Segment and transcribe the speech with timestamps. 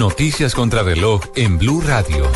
[0.00, 2.26] Noticias contra reloj en Blue Radio.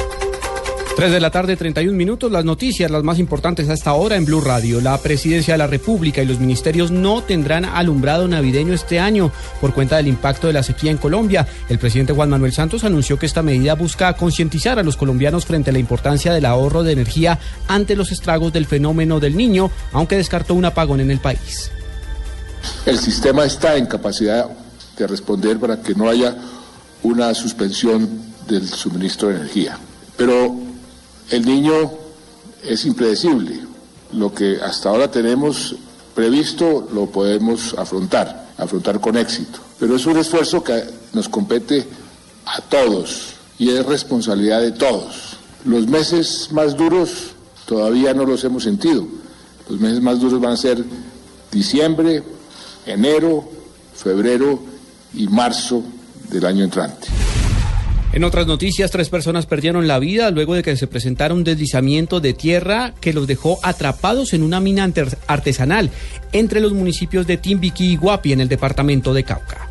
[0.97, 2.31] 3 de la tarde, 31 minutos.
[2.31, 4.83] Las noticias, las más importantes hasta ahora en Blue Radio.
[4.83, 9.33] La presidencia de la República y los ministerios no tendrán alumbrado navideño este año
[9.63, 11.49] por cuenta del impacto de la sequía en Colombia.
[11.71, 15.71] El presidente Juan Manuel Santos anunció que esta medida busca concientizar a los colombianos frente
[15.71, 20.19] a la importancia del ahorro de energía ante los estragos del fenómeno del niño, aunque
[20.19, 21.71] descartó un apagón en el país.
[22.85, 24.51] El sistema está en capacidad
[24.99, 26.37] de responder para que no haya
[27.05, 28.09] una suspensión
[28.49, 29.79] del suministro de energía.
[30.17, 30.57] Pero
[31.31, 31.93] el niño
[32.63, 33.61] es impredecible.
[34.13, 35.77] Lo que hasta ahora tenemos
[36.15, 39.61] previsto lo podemos afrontar, afrontar con éxito.
[39.79, 41.87] Pero es un esfuerzo que nos compete
[42.47, 45.37] a todos y es responsabilidad de todos.
[45.65, 47.33] Los meses más duros
[47.67, 49.07] todavía no los hemos sentido.
[49.69, 50.85] Los meses más duros van a ser
[51.51, 52.23] diciembre,
[52.87, 53.49] enero,
[53.95, 54.61] febrero
[55.15, 55.83] y marzo
[56.31, 57.09] del año entrante.
[58.15, 62.21] En otras noticias, tres personas perdieron la vida luego de que se presentara un deslizamiento
[62.21, 64.89] de tierra que los dejó atrapados en una mina
[65.27, 65.91] artesanal
[66.33, 69.64] entre los municipios de Timbiquí y Guapi en el departamento de Cauca.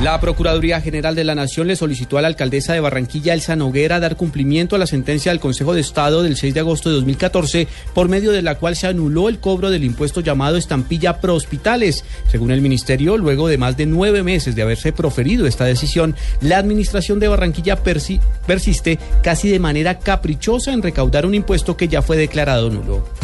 [0.00, 4.00] La Procuraduría General de la Nación le solicitó a la alcaldesa de Barranquilla, Elsa Noguera,
[4.00, 7.68] dar cumplimiento a la sentencia del Consejo de Estado del 6 de agosto de 2014,
[7.94, 12.04] por medio de la cual se anuló el cobro del impuesto llamado estampilla pro hospitales.
[12.28, 16.58] Según el ministerio, luego de más de nueve meses de haberse proferido esta decisión, la
[16.58, 22.16] administración de Barranquilla persiste casi de manera caprichosa en recaudar un impuesto que ya fue
[22.16, 23.21] declarado nulo.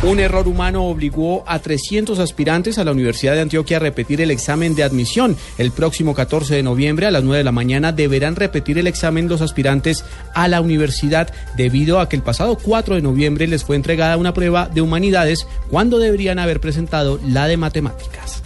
[0.00, 4.30] Un error humano obligó a 300 aspirantes a la Universidad de Antioquia a repetir el
[4.30, 5.36] examen de admisión.
[5.58, 9.28] El próximo 14 de noviembre a las 9 de la mañana deberán repetir el examen
[9.28, 10.04] los aspirantes
[10.34, 14.34] a la universidad debido a que el pasado 4 de noviembre les fue entregada una
[14.34, 18.44] prueba de humanidades cuando deberían haber presentado la de matemáticas.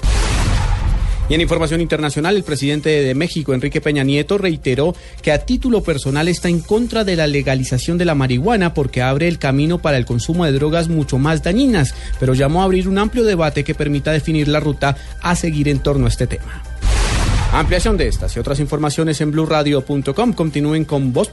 [1.32, 5.82] Y en información internacional, el presidente de México, Enrique Peña Nieto, reiteró que a título
[5.82, 9.96] personal está en contra de la legalización de la marihuana porque abre el camino para
[9.96, 13.74] el consumo de drogas mucho más dañinas, pero llamó a abrir un amplio debate que
[13.74, 16.62] permita definir la ruta a seguir en torno a este tema.
[17.54, 20.34] Ampliación de estas y otras informaciones en blurradio.com.
[20.34, 21.30] Continúen con Voz.